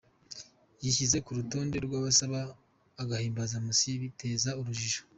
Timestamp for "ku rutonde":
1.25-1.77